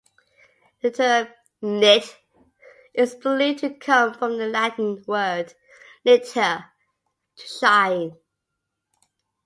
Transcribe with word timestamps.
The 0.81 0.89
term 0.89 1.27
"nit" 1.61 2.17
is 2.91 3.13
believed 3.13 3.59
to 3.59 3.75
come 3.75 4.15
from 4.15 4.39
the 4.39 4.47
Latin 4.47 5.03
word 5.05 5.53
"nitere", 6.03 6.65
to 7.35 7.47
shine. 7.47 8.17